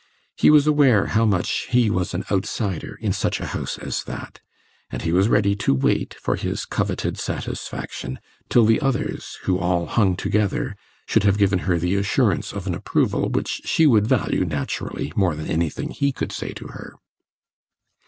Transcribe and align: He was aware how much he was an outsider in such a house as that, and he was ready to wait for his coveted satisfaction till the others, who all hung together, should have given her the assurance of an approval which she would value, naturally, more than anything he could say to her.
He 0.35 0.49
was 0.49 0.65
aware 0.65 1.05
how 1.13 1.25
much 1.25 1.67
he 1.69 1.91
was 1.91 2.15
an 2.15 2.23
outsider 2.31 2.97
in 3.01 3.13
such 3.13 3.39
a 3.39 3.45
house 3.45 3.77
as 3.77 4.03
that, 4.05 4.39
and 4.89 5.03
he 5.03 5.11
was 5.13 5.27
ready 5.27 5.53
to 5.57 5.75
wait 5.75 6.15
for 6.19 6.35
his 6.37 6.65
coveted 6.65 7.19
satisfaction 7.19 8.17
till 8.49 8.65
the 8.65 8.81
others, 8.81 9.37
who 9.43 9.59
all 9.59 9.85
hung 9.85 10.15
together, 10.15 10.75
should 11.05 11.21
have 11.21 11.37
given 11.37 11.59
her 11.69 11.77
the 11.77 11.93
assurance 11.93 12.51
of 12.51 12.65
an 12.65 12.73
approval 12.73 13.29
which 13.29 13.61
she 13.65 13.85
would 13.85 14.07
value, 14.07 14.43
naturally, 14.43 15.13
more 15.15 15.35
than 15.35 15.45
anything 15.45 15.91
he 15.91 16.11
could 16.11 16.31
say 16.31 16.51
to 16.53 16.69
her. 16.69 16.95